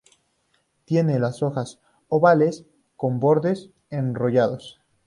[0.83, 1.77] Tiene las hojas
[2.09, 2.65] ovales
[2.95, 4.79] con bordes enrollados.